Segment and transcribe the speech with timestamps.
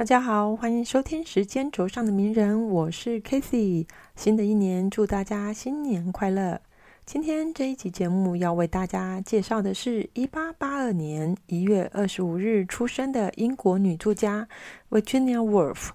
[0.00, 6.58] 大家好，欢迎收听《时间轴上的名人》，我是 k a s e y 新的一年，祝大家新年快乐！
[7.04, 14.48] 今天这一集节目要为大家介绍的是1882年1月25日出生的英国女作家
[14.88, 15.90] Virginia Woolf。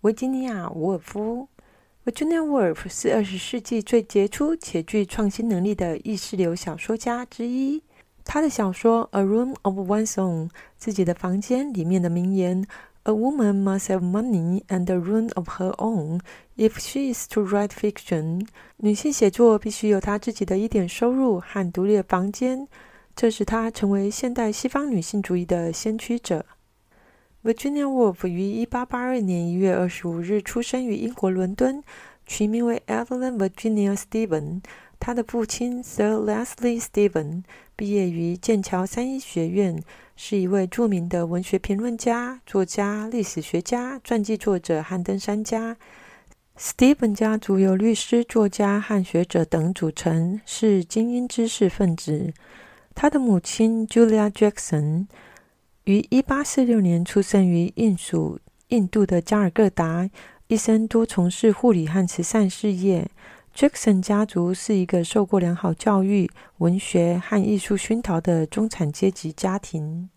[0.00, 1.46] 维吉尼亚·伍尔夫
[2.04, 7.84] （Virginia Woolf） 是二十世纪最杰出且具创新能力的意识流小说家之一。
[8.24, 12.66] 她的小说《A Room of One's Own》（自己的房间）里面的名言。
[13.06, 16.20] A woman must have money and a room of her own
[16.56, 18.46] if she is to write fiction.
[18.78, 22.66] 女性写作必须有她自己的一点收入和独立的房间，
[23.14, 26.46] 这使她成为现代西方女性主义的先驱者。
[27.44, 31.84] Virginia Woolf 于1882年1月25日出生于英国伦敦，
[32.24, 34.62] 取名为 Evelyn Virginia Stephen。
[34.98, 37.42] 她的父亲 Sir Leslie Stephen
[37.76, 39.82] 毕业于剑桥三一学院。
[40.16, 45.76] 是一位著名的文学评论家、作家、历史学家、传记作者和登山家。
[46.56, 52.32] Stephen 家族由律师、作家和学者等组成，是精英知识分子。
[52.94, 55.06] 他的母亲 Julia Jackson
[55.82, 60.08] 于1846年出生于印属印度的加尔各答，
[60.46, 63.10] 一生多从事护理和慈善事业。
[63.56, 70.10] Jackson 家族是一个受过良好教育、文学和艺术熏陶的中产阶级家庭。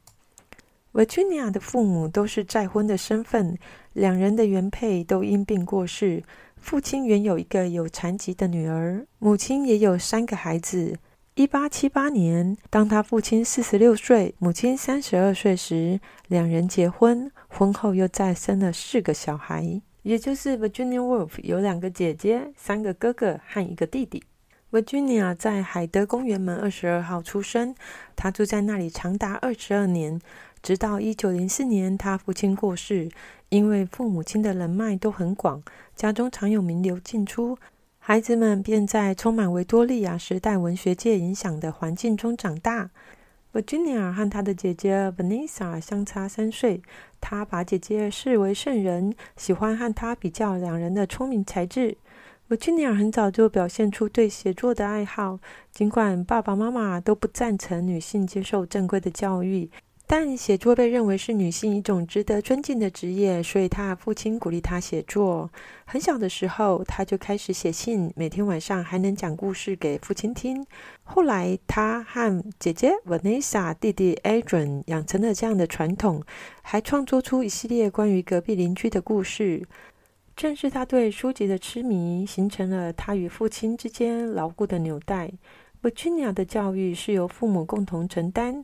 [0.91, 3.55] Virginia 的父母都是再婚的身份，
[3.93, 6.23] 两人的原配都因病过世。
[6.55, 10.97] 父亲原有一个有残疾的女儿，母亲也有三个孩子。
[11.35, 19.79] 1878年，当他父亲46岁、母亲32岁时，两人结婚，婚后又再生了四个小孩。
[20.07, 24.23] 也就是 Virginia Woolf 有两个姐姐、三个哥哥和一个弟弟。
[24.71, 27.75] Virginia 在海德公园门二十二号出生，
[28.15, 30.17] 她住在那里长达二十二年，
[30.63, 33.09] 直到一九零四年她父亲过世。
[33.49, 35.61] 因为父母亲的人脉都很广，
[35.93, 37.57] 家中常有名流进出，
[37.99, 42.89] 孩子们便在充满维多利亚时代文学界影响的环境中长大。
[43.57, 46.79] Virginia 和她的姐姐 Vanessa 相差三岁，
[47.19, 51.97] 她把姐姐视为圣人，喜欢和她比较两人的聪明才智。
[52.47, 55.39] Virginia 很早就表现出对写作的爱好，
[55.71, 59.71] 尽管爸爸妈妈都不赞成女性接受正规的教育。
[60.09, 65.51] 但写作被认为是女性一种值得尊敬的职业，所以她父亲鼓励她写作。
[65.83, 70.65] 很小的时候，她就开始写信，每天晚上还能讲故事给父亲听。
[71.03, 76.23] 后来，她和姐姐 Vanessa、弟弟 Adrian 养成了这样的传统，
[76.61, 79.67] 还创作出一系列关于隔壁邻居的故事。
[80.37, 85.31] 正是他对书籍的痴迷，形成了他与父亲之间牢固的纽带。
[85.81, 88.63] Virginia 的教育是由父母共同承担。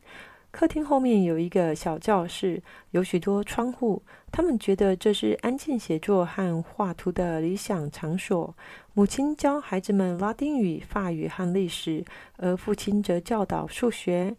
[0.53, 4.03] 客厅后面有一个小教室，有许多窗户。
[4.31, 8.55] 他们觉得这是安静写作和画图的理想场所。
[8.93, 12.05] 母亲教孩子们拉丁语、法语和历史，
[12.37, 14.35] 而父亲则教导数学。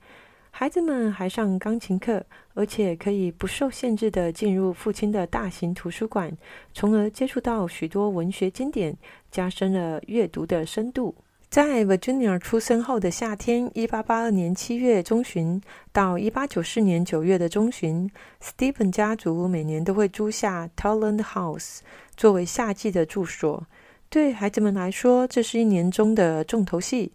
[0.52, 2.24] 孩子们还上钢琴课，
[2.54, 6.32] 而且可以不受限制地进入父亲的大型图书馆，
[6.72, 8.96] 从而接触到许多文学经典，
[9.32, 11.16] 加深了阅读的深度。
[11.54, 18.10] 在 Virginia 出生后的夏天，1882年7月中旬到1894年9月的中旬
[18.42, 21.78] ，Stephen 家族每年都会租下 Talland House
[22.16, 23.64] 作为夏季的住所。
[24.08, 27.12] 对孩子们来说，这是一年中的重头戏。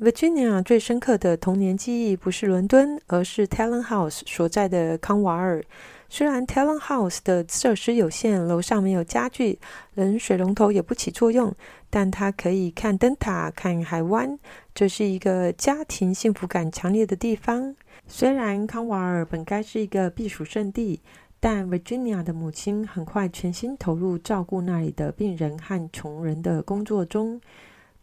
[0.00, 5.62] Virginia 最深刻的童年记忆不是伦敦，而是 Talland House 所在的康瓦尔。
[6.08, 9.58] 虽然 Talent House 的设施有限，楼上没有家具，
[9.94, 11.52] 冷水龙头也不起作用，
[11.94, 14.36] 但他可以看灯塔、看海湾，
[14.74, 17.76] 这是一个家庭幸福感强烈的地方。
[18.08, 21.00] 虽然康瓦尔本该是一个避暑胜地，
[21.38, 27.40] 但 Virginia 的母亲很快全心投入照顾那里的病人和穷人的工作中。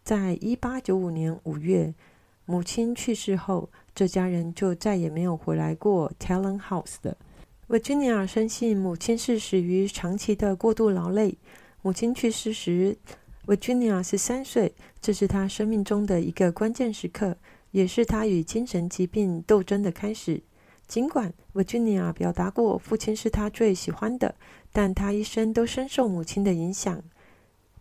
[0.02, 1.92] 在一八九五年五月，
[2.46, 7.14] 母亲去世后，这家人就再也没有回来过 Talent House 的。
[7.68, 11.36] Virginia 深信母亲是死于长期的过度劳累。
[11.84, 12.96] 母亲去世时
[13.46, 17.36] ，Virginia 十三岁，这是她生命中的一个关键时刻，
[17.70, 20.42] 也是她与精神疾病斗争的开始。
[20.86, 24.34] 尽管 Virginia 表达过父亲是她最喜欢的，
[24.72, 27.02] 但她一生都深受母亲的影响。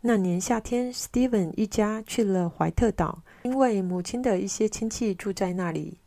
[0.02, 5.98] 那年夏天，Steven 一家去了怀特岛，因为母亲的一些亲戚住在那里。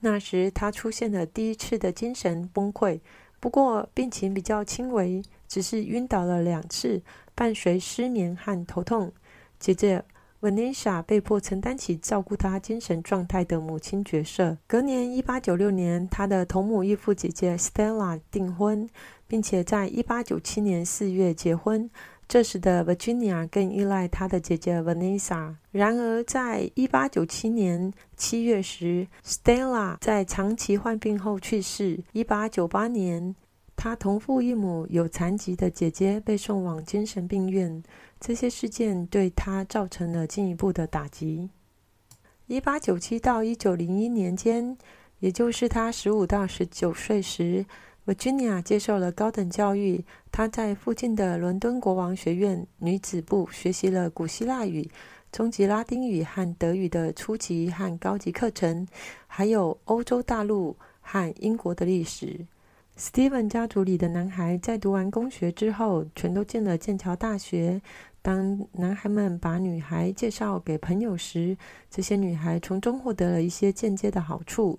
[0.00, 3.00] 那时，他出现了第一次的精神崩溃。
[3.38, 7.02] 不过病情比较轻微，只是晕倒了两次，
[7.34, 9.12] 伴随失眠和头痛。
[9.58, 10.02] 接着
[10.40, 14.56] Vanessa 被迫承担起照顾她精神状态的母亲角色。
[14.66, 18.88] 隔年，一八九六年，她的同母异父姐姐 Stella 订婚，
[19.28, 21.90] 并且在一八九七年四月结婚。
[22.26, 25.54] 这时的 Virginia 更依赖她的姐姐 Vanessa。
[25.70, 32.02] 然而，在一八九七年七月时，Stella 在长期患病后去世。
[32.12, 33.36] 一八九八年，
[33.82, 37.82] 他同父异母有残疾的姐姐被送往精神病院。
[38.20, 41.50] 这些事件对他造成了进一步的打击。
[42.46, 44.78] 一八九七到一九零一年间，
[45.18, 47.66] 也就是他十五到十九岁时
[48.06, 50.04] ，Virginia 接受了高等教育。
[50.30, 54.88] 他在附近的伦敦国王学院女子部学习了古希腊语、
[55.32, 58.86] 中级拉丁语和德语的初级和高级课程，
[59.26, 62.46] 还有欧洲大陆和英国的历史。
[62.98, 67.80] Steven 家族里的男孩在读完公学之后，全都进了剑桥大学。
[68.20, 71.56] 当男孩们把女孩介绍给朋友时，
[71.90, 74.78] 这些女孩从中获得了一些间接的好处。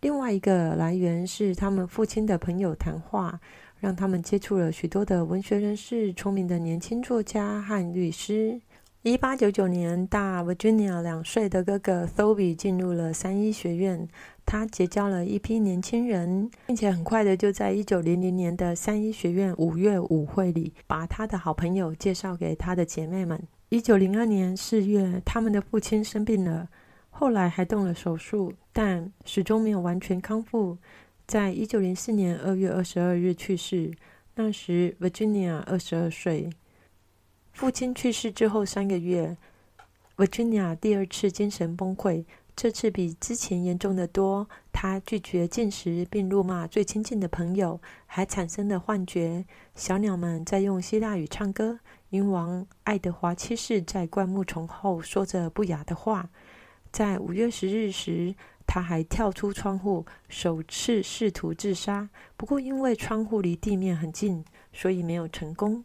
[0.00, 3.38] 另外一个来源是他们父亲的朋友谈话，
[3.78, 8.60] 让他们接触了许多的文学人士、聪明的年轻作家和律师。
[9.04, 14.06] 一八九九年，大 Virginia 两岁的哥哥 Thoby 进入了三一学院。
[14.46, 23.42] 他结交了一批年轻人，并且很快的就在一九零零年的三一学院五月舞会里，把他的好朋友介绍给他的姐妹们。
[23.70, 26.68] 一九零二年四月，他们的父亲生病了，
[27.10, 30.78] 后来还动了手术，但始终没有完全康复。
[31.26, 33.90] 在一九零四年二月二十二日去世，
[34.36, 36.50] 那时 Virginia 二十二岁。
[37.52, 39.36] 父亲去世之后三个月
[40.16, 42.24] ，Virginia 第二次精神崩溃，
[42.56, 44.48] 这次比之前严重的多。
[44.72, 49.44] 她拒绝进食，并辱骂最亲近的朋友，还产生了幻觉。
[49.76, 51.78] 小鸟们在用希腊语唱歌，
[52.10, 56.30] 鹰王爱德华七世在灌木丛后说着不雅的话。
[56.90, 58.34] 在五月十日时，
[58.66, 62.08] 他还跳出窗户，首次试图自杀。
[62.36, 65.84] 不过因为窗户离地面很近，所以没有成功。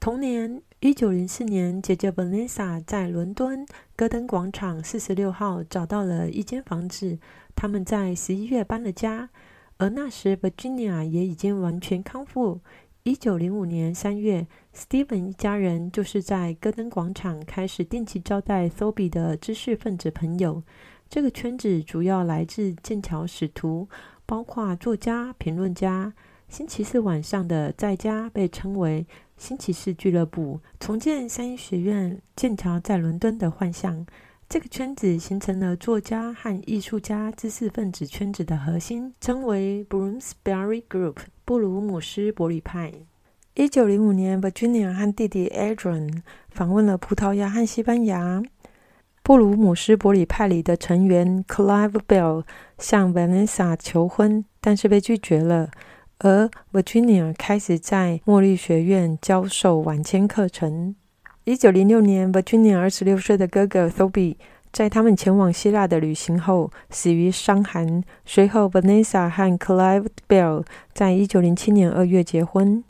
[0.00, 0.62] 同年。
[0.80, 3.66] 一九零四年，姐姐 Vanessa 在伦敦
[3.96, 7.18] 戈登广场四十六号找到了一间房子。
[7.56, 9.28] 他们在十一月搬了家，
[9.78, 12.60] 而那时 Virginia 也已经完全康复。
[13.02, 20.62] 一九零五年三月，Steven 一家人就是在戈登广场开始定期招待 s o b y 的知识分子朋友。
[21.08, 23.88] 这个圈子主要来自剑桥使徒，
[24.24, 26.14] 包括作家、评论家。
[26.48, 29.04] 星期四晚上的在家被称为。
[29.38, 34.04] 新骑士俱乐部重建三一学院，剑桥在伦敦的幻象。
[34.48, 42.92] 这个圈子形成了作家和艺术家、知识分子圈子的核心，称为 Bloomsbury Group（ 布鲁姆斯伯里派）。
[43.54, 48.42] 一九零五年，Virginia 和弟弟 Adrian 访问了葡萄牙和西班牙。
[49.22, 52.44] 布鲁姆斯伯里派里的成员 Clive Bell
[52.78, 55.70] 向 Vanessa 求婚，但是被拒绝了。
[56.20, 60.96] 而 Virginia 开始在茉莉学院教授晚间课程。
[61.44, 64.34] 一九零六年，Virginia 二十六岁的哥哥 Thoby
[64.72, 68.02] 在他们前往希腊的旅行后死于伤寒。
[68.24, 72.82] 随后，Vanessa 和 Clive Bell 在一九零七年二月结婚。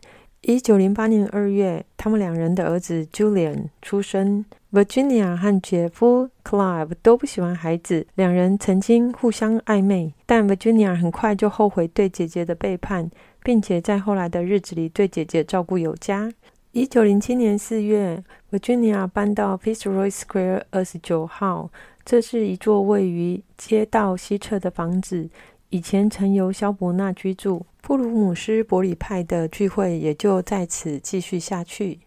[0.43, 4.47] 一九零八年二月，他们两人的儿子 Julian 出生。
[4.71, 13.11] Virginia 和姐夫 Clive 都不喜欢孩子，两人曾经互相暧昧，但 Virginia 很快就后悔对姐姐的背叛，
[13.43, 16.33] 并且在后来的日子里对姐姐照顾有加。
[16.73, 21.71] 一九零七年四月，Virginia 搬到 Fitzroy Square 二十九号，
[22.05, 25.29] 这是一座位于街道西侧的房子，
[25.71, 27.65] 以前曾由肖伯纳居住。
[27.81, 32.01] 布鲁姆斯伯里派的聚会也就在此继续下去。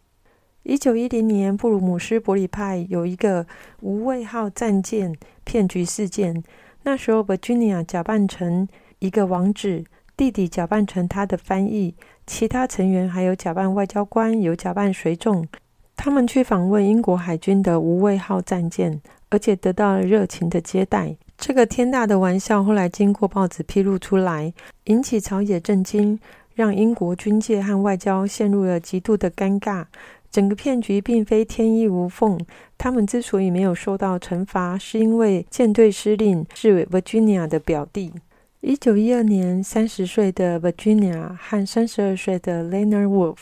[0.61, 3.47] 一九一零年，布鲁姆斯伯里派有一个
[3.79, 6.43] 无畏号战舰骗局事件。
[6.83, 8.67] 那时候，Virginia 假扮成
[8.99, 9.83] 一个王子，
[10.15, 11.95] 弟弟假扮成他的翻译，
[12.27, 15.47] 其他成员还有假扮外交官，有假扮随众。
[15.95, 21.15] 他们去访问英国海军的无畏号战舰，而且得到了热情的接待。
[21.37, 24.53] 这个天大的玩笑后来经过报纸披露出来，
[24.85, 26.19] 引起朝野震惊，
[26.53, 29.85] 让英国军界和外交陷入了极度的尴尬。
[30.31, 32.39] 整个骗局并非天衣无缝。
[32.77, 38.13] 他们之所以没有受到惩罚，是因为舰队司令是 Virginia 的表弟。
[38.61, 43.37] 一九一二年，三十岁的 Virginia 和三十二岁的 Leonard Wolf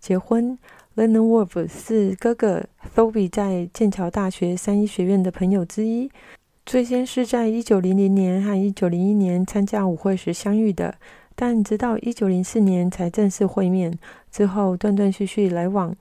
[0.00, 0.58] 结婚。
[0.96, 6.10] Leonard Wolf 是哥哥 Thoby 在剑桥大学三一学院的朋友之一。
[6.66, 10.96] 最先是在一九零零年和一九零一年参加舞会时相遇的，
[11.36, 13.96] 但直到一九零四年才正式会面。
[14.32, 15.94] 之后断断续续来往。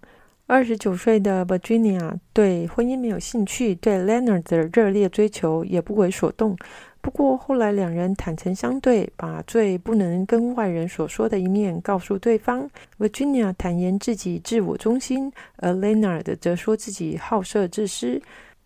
[0.48, 6.58] 二十九岁的 Virginia 对婚姻没有兴趣，对 Leonard 的热烈追求也不为所动。
[7.04, 12.68] 不过后来两人坦诚相对，把最不能跟外人所说的一面告诉对方。
[12.98, 18.22] Virginia 坦言自己自我中心，而 Leonard 则说自己好色自私。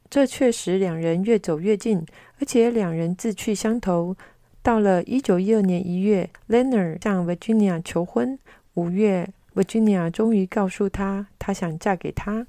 [0.08, 2.06] 这确实两人越走越近，
[2.39, 4.15] 而且两人志趣相投。
[4.62, 8.38] 到了一九一二年一月，Leonard 向 Virginia 求婚。
[8.75, 12.46] 五月，Virginia 终于告诉他，她想嫁给他。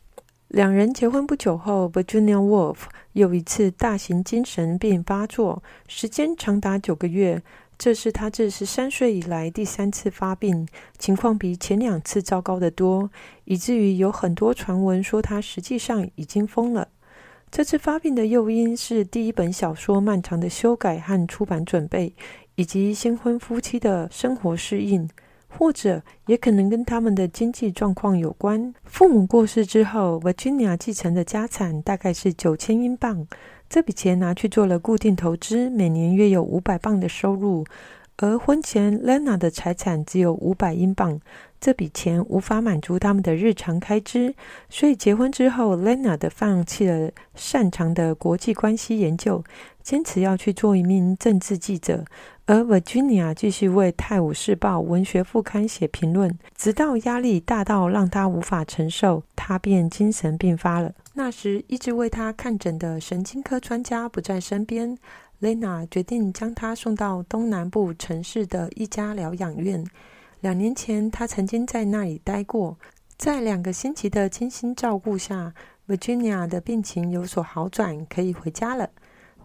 [0.48, 2.78] 两人结婚不久后，Virginia Woolf
[3.12, 7.42] 又一次大型精神病发作，时间长达九个月。
[7.76, 10.66] 这是他自十三岁以来第三次发病，
[10.98, 13.10] 情况比前两次糟糕得多，
[13.44, 16.88] 以至于有很多传闻说他实际上已经疯了。
[17.50, 22.14] 这次发病的诱因是第一本小说漫长的修改和出版准备，
[22.54, 25.08] 以及新婚夫妻的生活适应，
[25.48, 28.72] 或者也可能跟他们的经济状况有关。
[28.84, 33.26] 父母过世之后，Virginia 继承的家产大概是九千英镑，
[33.68, 37.64] 这笔钱拿去做了固定投资，每年约有五百镑的收入。
[38.20, 41.20] 而婚前 Lena 的财产只有五百英镑。
[41.60, 44.32] 这笔钱无法满足他们的日常开支，
[44.68, 49.42] 所以结婚之后，Lena 的放弃了擅长的国际关系研究，
[49.82, 52.04] 坚持要去做一名政治记者。
[52.48, 60.94] 而 Virginia 继续为《泰晤士报》文学副刊写评论，直到压力大到让他无法承受，他便精神病发了。
[61.12, 64.96] 那时，一直为他看诊的神经科专家不在身边
[65.42, 69.84] ，Lena 决定将他送到东南部城市的一家疗养院。
[70.40, 72.78] 两年前，他曾经在那里待过。
[73.18, 75.52] 在两个星期的精心照顾下
[75.86, 78.88] ，Virginia 的病情有所好转，可以回家了。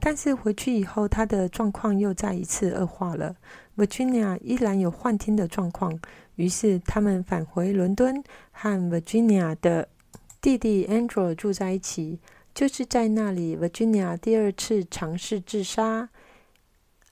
[0.05, 3.37] 但是回去以后，他的状况又再一次恶化了。
[3.77, 5.97] Virginia 依然有幻听的状况。
[6.35, 9.87] 于是，他们返回伦敦，和 Virginia 的
[10.41, 12.19] 弟弟 Andrew 住在一起。
[12.53, 16.09] 就是在那里，Virginia 第二次尝试自杀。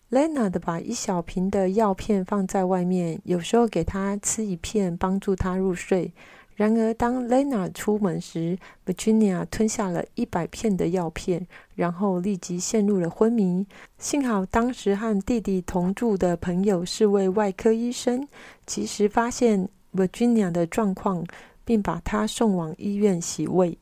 [0.10, 6.12] Leonard 把一小瓶的药片放在外面，有时候给他吃一片，帮助他入睡。
[6.56, 13.66] 然而，当 Lena 出门时，Virginia 吞下了一百片的药片，然后立即陷入了昏迷。
[13.98, 18.28] 幸好当时和弟弟同住的朋友是位外科医生，
[18.66, 21.26] 及时发现 Virginia 的状况，
[21.66, 23.78] 并把他送往医院洗胃。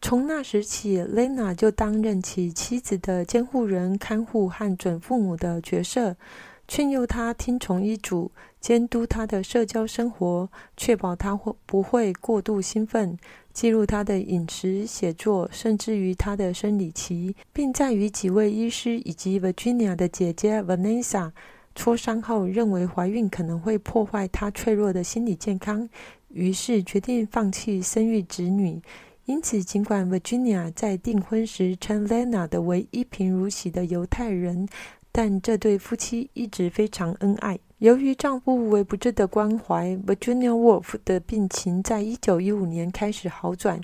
[0.00, 6.16] 从那时起，Lena 就担任起妻子的监护人、看护和准父母的角色，
[6.68, 8.30] 劝诱他听从医嘱，
[8.66, 13.16] 监督他的社交生活，确保他会不会过度兴奋，
[13.52, 21.30] 记录他的饮食、写作，甚至于他的生理期，并在与几位医师以及 Virginia 的姐姐 Vanessa
[21.76, 25.88] 磋商后，认为怀孕可能会破坏他脆弱的心理健康，
[26.30, 28.82] 于是决定放弃生育子女。
[29.26, 34.68] 因此，尽管 Virginia 在订婚时称 Lena 的为一贫如洗的犹太人，
[35.12, 37.60] 但这对夫妻一直非常恩爱。
[37.78, 43.78] 由于丈夫无微不至的关怀，Virginia Woolf 的病情在一九一五年开始好转。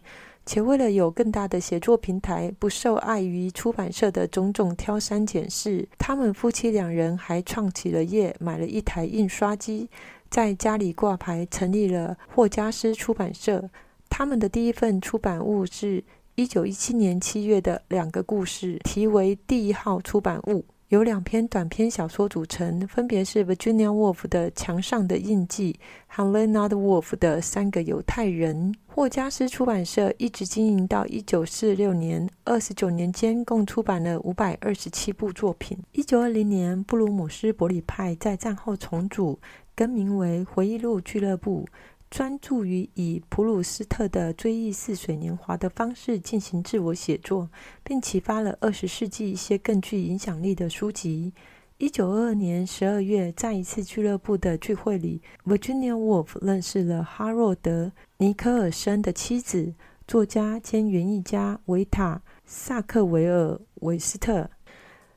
[0.46, 9.90] 且为了有更大的写作平台，不受碍于出版社的种种挑三拣四，他们夫妻两人还创起了业，买了一台印刷机，
[10.30, 13.68] 在家里挂牌，成立了霍加斯出版社。
[14.08, 16.02] 他们的第一份出版物是
[16.36, 20.60] 1917年7月的两个故事，题为《第一号出版物》，
[20.92, 25.72] 由两篇短篇小说组成，分别是 Virginia Woolf 的《墙上的印记》
[26.06, 28.74] 和 Leonard Woolf 的《三个犹太人》。
[28.86, 35.78] 霍加斯出版社一直经营到1946年，29年间共出版了527部作品。
[35.94, 39.38] 1920年，布鲁姆斯伯里派在战后重组，
[39.74, 41.66] 更名为回忆录俱乐部。
[42.12, 47.48] 专注于以普鲁斯特的追忆似水年华的方式进行自我写作，
[47.82, 51.32] 并启发了二十世纪一些更具影响力的书籍。
[51.78, 57.86] 一九二二年十二月，在一次俱乐部的聚会里，Virginia Woolf 认识了哈洛德·
[58.18, 59.72] 尼科尔森的妻子，
[60.06, 64.50] 作家兼园艺家维塔·萨克维尔·韦斯特。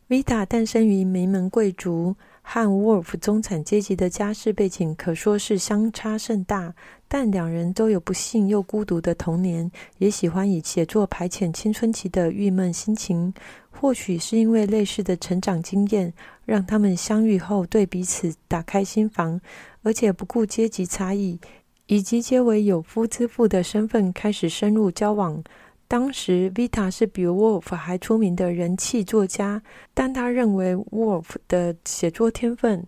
[0.08, 2.16] 维塔诞生于名门贵族。
[2.48, 6.75] 和沃尔夫中产阶级的家世背景可说是相差甚大，
[7.08, 13.34] 但两人都有不幸又孤独的童年，也喜欢以写作排遣青春期的郁闷心情。
[13.72, 16.14] 或许是因为类似的成长经验，
[16.46, 19.42] 让他们相遇后对彼此打开心房，
[19.82, 21.40] 而且不顾阶级差异
[21.88, 25.44] 以及皆为有夫之妇的身份开始深入交往。
[25.88, 29.62] 当时，Vita 是比 Wolf 还出名的人气作家，
[29.94, 32.86] 但他认为 Wolf 的写作天分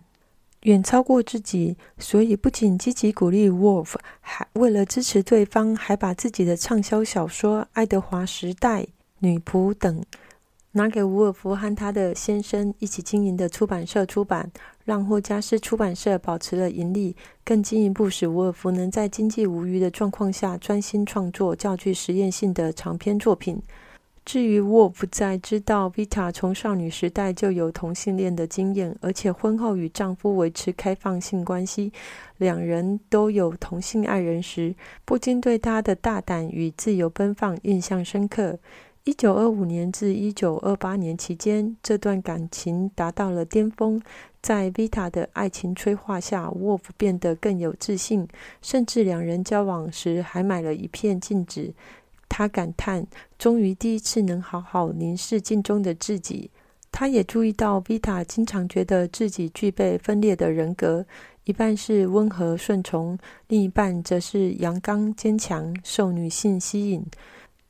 [0.62, 8.82] 远超过自己，所以不仅积极鼓励 Wolf，还为了支持对方，还把自己的畅销小说《爱德华时代》
[9.20, 10.04] 《女仆》等
[10.72, 14.50] 拿给伍尔夫和他的先生一起经营的出版社出版，
[14.88, 17.14] 让霍加斯出版社保持了盈利，
[17.44, 23.60] 更进一步使伍尔夫能在经济无虞的状况下专心创作较具实验性的长篇作品。
[24.24, 31.92] 至于沃夫在知道 Vita 从少女时代就有同性恋的经验，而且婚后与丈夫维持开放性关系，
[32.38, 38.58] 两人都有同性爱人时，不禁对他的大胆与自由奔放印象深刻。
[39.04, 44.02] 一九二五年至一九二八年期间，这段感情达到了巅峰。
[44.48, 48.26] 在 Vita 的爱情催化下，沃夫变得更有自信，
[48.62, 51.74] 甚至两人交往时还买了一片镜子。
[52.30, 53.06] 他感叹
[53.38, 56.50] ：“终于第一次能好好凝视镜中的自己。”
[56.90, 61.04] 他也注意到，Vita 经常觉得自己具备分裂的人格，
[61.44, 67.04] 一半是温和顺从，另一半则是阳刚坚强，受女性吸引。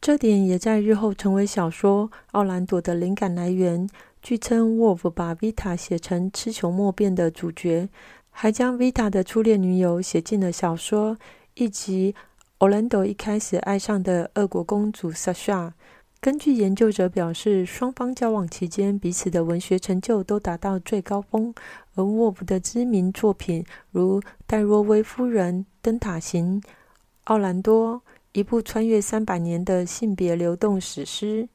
[0.00, 3.88] 这点也在日后成为小说《奥兰朵》的灵感来源。
[4.22, 7.88] 据称，Wolf 把 Vita 写成雌雄莫辨的主角，
[8.30, 11.16] 还将 Vita 的初恋女友写进了小说，
[11.54, 12.14] 以及。
[12.60, 15.70] Orlando 一开始爱上的俄国公主 Sasha。
[16.20, 21.54] 根据研究者表示，双方交往期间彼此的文学成就都达到最高峰。
[21.94, 26.60] 而 Wolf 的知名作品如《戴若薇夫人》《灯塔行》
[27.26, 27.94] 《奥兰多》，
[28.32, 31.48] 一部穿越三百年的性别流动史诗，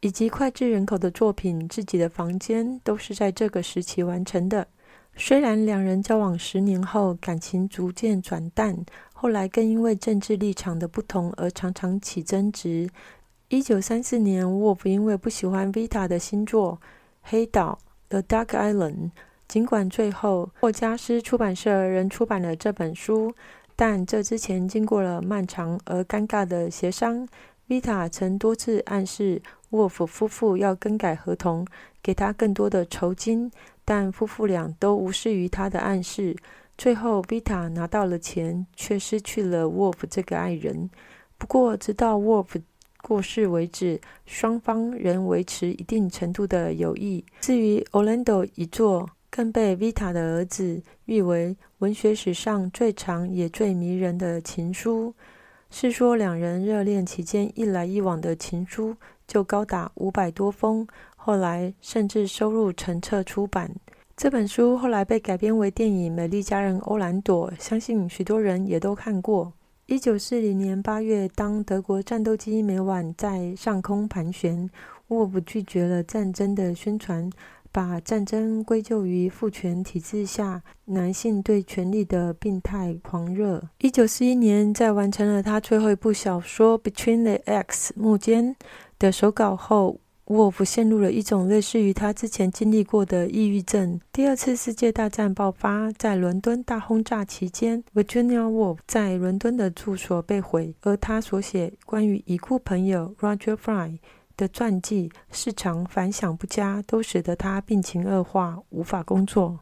[0.00, 4.66] 以及脍炙人口的作品《自己的房间》，都是在这个时期完成的。
[5.16, 8.84] 虽然两人交往十年后感情逐渐转淡。
[9.20, 12.88] 后来更因为政治立场的不同而常常起争执。
[13.48, 16.78] 一九三四年，沃夫因为不喜欢 Vita 的新作
[17.22, 17.76] 《黑岛》
[18.10, 19.10] （The Dark Island），
[19.48, 23.34] 尽管最后霍加斯出版社仍出版了这本书，
[23.74, 27.26] 但这之前经过了漫长而尴尬的协商。
[27.68, 31.66] Vita 曾多次暗示 Wolf 夫妇要更改合同，
[32.02, 33.50] 给他更多的酬金，
[33.84, 36.34] 但夫妇俩都无视于他的暗示。
[36.78, 40.88] 最后，Vita 拿到了钱，却失去了 Wolf 这个爱人。
[41.36, 42.46] 不过，直到 Wolf
[43.02, 47.22] 过世为止，双方仍维持一定程度的友谊。
[47.40, 55.14] 至于 Orlando 一作，更被 Vita 的儿子誉为文学史上最长也最迷人的情书。
[55.70, 63.70] 是说，两人热恋期间一来一往的情书就高达五百多封，后来甚至收入成册出版。
[64.16, 69.52] 这本书后来被改编为电影《美丽佳人欧兰朵》，相信许多人也都看过。
[69.86, 74.68] 一九四零年八月，当德国战斗机每晚在上空盘旋，
[75.08, 77.30] 沃夫拒绝了战争的宣传，
[77.70, 83.62] 把战争归咎于父权体制下男性对权力的病态狂热。
[83.78, 88.56] 一九四一年，在完成了他最后一部小说《Between the X》幕间
[88.98, 90.00] 的手稿后。
[90.28, 93.98] 沃夫陷入了一种类似于他之前经历过的抑郁症。
[94.12, 103.96] 第二次世界大战爆发，在伦敦大轰炸期间，Virginia Woolf 在伦敦的住所被毁，而他所写关于已故朋友 Roger Fry
[104.38, 109.58] 的传记市场反响不佳，都使得他病情恶化，无法工作。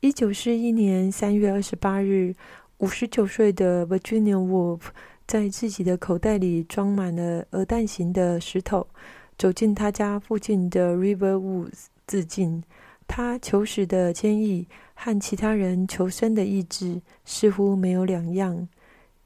[0.00, 2.34] 一九四一年三月二十八日，
[2.78, 4.80] 五十九岁的 Virginia Woolf
[5.26, 8.88] 在自己的口袋里装满了鹅蛋形的石头。
[9.36, 12.64] 走进他家附近的 River Woods 自尽，
[13.06, 18.66] 他求死的坚毅和其他人求生的意志似乎没有两样。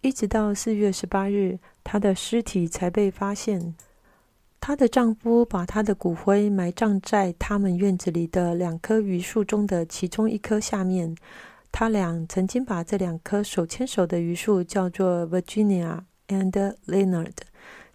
[0.01, 3.77] 一直到四月十八日，他的尸体才被发现。
[4.61, 11.17] 她的丈夫把她的骨灰埋葬在他们院子里的两棵榆树中的其中一棵下面。
[11.73, 17.33] 他俩曾经把这两棵手牵手的榆树叫做 Virginia and Leonard。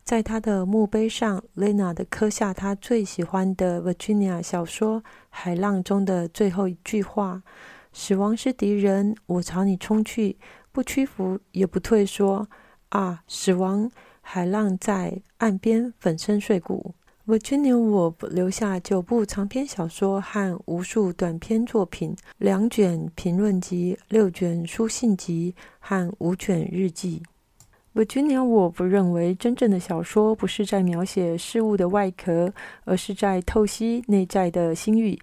[0.04, 7.44] 在他的墓碑上，Leonard 刻下他最喜欢的 Virginia 小说《海浪》中的最后一句话
[7.92, 10.38] ：“死亡是敌人，我朝你冲去，
[10.72, 12.48] 不屈服也不退缩。”
[12.90, 13.92] 啊，死亡！
[14.28, 16.96] 海浪在岸边粉身碎骨。
[17.28, 27.22] Virginia Woolf 留下九部长篇小说和无数短篇作品，两卷评论集、六卷书信集和五卷日记。
[27.94, 32.52] Virginia Woolf 认为，真正的小说不是在描写事物的外壳，
[32.84, 35.18] 而是在透析内在的心欲。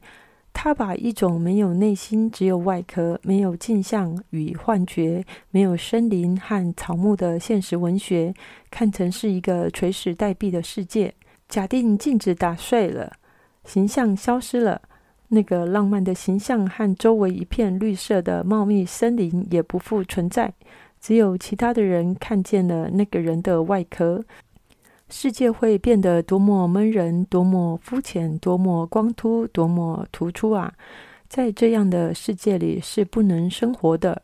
[0.52, 8.32] 他把一种没有内心、只有外壳、没有镜像与幻觉、没有森林和草木的现实文学，
[8.70, 11.14] 看成是一个垂死待毙的世界。
[11.48, 13.12] 假定镜子打碎了，
[13.64, 14.80] 形象消失了，
[15.28, 20.52] 那个浪漫的形象和周围一片绿色的茂密森林也不复存在，
[21.00, 24.24] 只有其他的人看见了那个人的外壳。
[25.12, 30.72] 世界会变得多么闷人，多么肤浅，多么光秃，多么突出啊！
[31.28, 34.22] 在这样的世界里是不能生活的。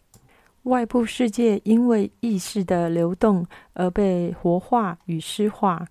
[0.63, 5.87] 外部世界因为意识的流动而被活化与诗化。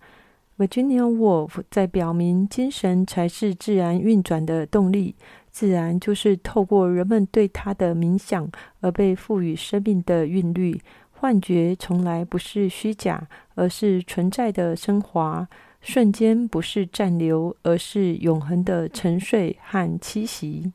[0.57, 5.13] Virginia Woolf 在表明，精神才是自然运转的动力，
[5.51, 8.49] 自然就是透过人们对它的冥想
[8.81, 10.81] 而被赋予生命的韵律。
[11.19, 15.47] 幻觉从来不是虚假，而是存在的升华；
[15.81, 20.71] 瞬间不是暂留，而是永恒的沉睡和栖息。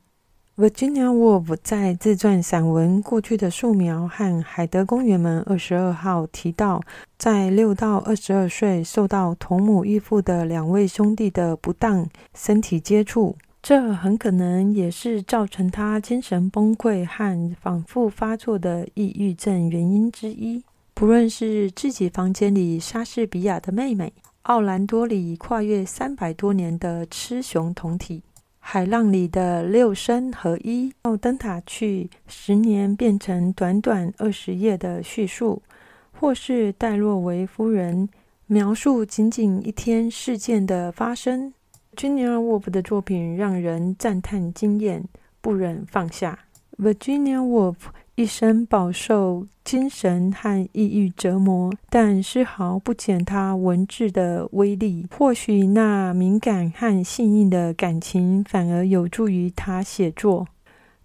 [0.57, 6.83] Virginia Woolf 在自传散文《过去的树苗》和海德公园门二十二号提到，
[7.17, 20.65] 在六到二十二岁受到同母异父的两位兄弟的不当身体接触，这很可能也是造成他精神崩溃和反复发作的抑郁症原因之一。
[20.93, 28.23] 不论是自己房间里莎士比亚的妹妹，奥兰多里跨越三百多年的雌雄同体。
[28.59, 35.63] 海浪里的六声合一，到灯塔去，十年变成短短二十页的叙述，
[36.11, 38.09] 或是戴洛维夫人
[38.47, 41.55] 描述仅仅一天事件的发生。
[41.95, 45.05] Virginia Woolf 的作品让人赞叹惊艳，
[45.41, 46.39] 不忍放下。
[46.79, 47.77] Virginia Woolf。
[48.15, 55.07] 一生饱受精神和抑郁折磨，但丝毫不减他文字的威力。
[55.17, 60.47] 或许那敏感和细腻的感情反而有助于他写作。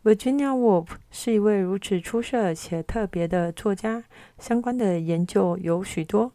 [0.04, 4.04] Virginia Woolf 是一位如此出色且特别的作家，
[4.38, 6.34] 相关的研究有许多，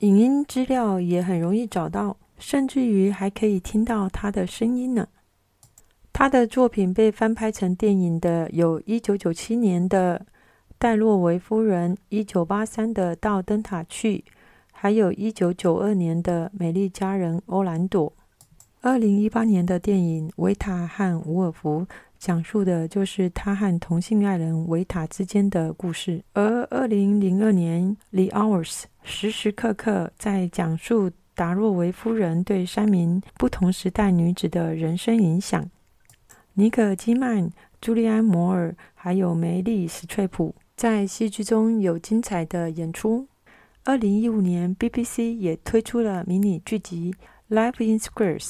[0.00, 5.08] 影音资料也很容易找到，甚至于还可以听到他的声音呢。
[6.12, 10.18] 他的作品被翻拍成电影的有1997年的
[10.78, 14.18] 《戴洛维夫人》，1983的《到灯塔去》，
[14.72, 18.10] 还有一992年的《美丽佳人欧兰朵》。
[18.98, 21.80] 2018年的电影《维塔和伍尔夫》
[22.18, 27.96] 讲述的就是他和同性爱人维塔之间的故事，而2002年
[28.30, 28.70] 《The Hours》
[29.02, 35.70] 时时刻刻在讲述达洛维夫人对三名不同时代女子的人生影响。
[36.54, 43.28] 尼可基曼、朱利安摩尔还有梅丽史翠普在戏剧中有精彩的演出。
[43.84, 47.14] 二零一五年，BBC 也推出了迷你剧集
[47.54, 48.40] 《Life in Squares》，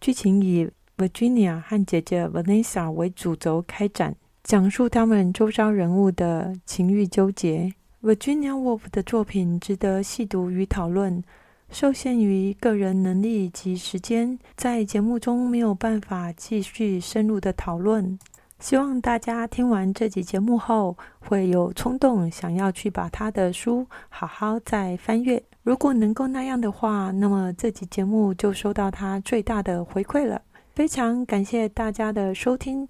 [0.00, 7.74] 剧情以 Virginia 和姐姐 Vanessa 为主轴开展，讲述他们周遭人物的情欲纠结。
[8.04, 11.24] Virginia Woolf 的作品值得细读与讨论。
[11.70, 18.18] 受限于个人能力及时间，在节目中没有办法继续深入的讨论。
[18.58, 25.42] 希望大家听完这集节目后，会有冲动想要去把他的书好好再翻阅。
[25.62, 30.40] 如果能够那样的话，那么这集节目就收到他最大的回馈了。
[30.74, 32.88] 非常感谢大家的收听，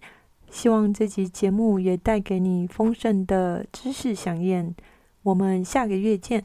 [0.51, 4.75] 希望这集节目也带给你丰盛的知识飨宴。
[5.23, 6.45] 我们下个月见。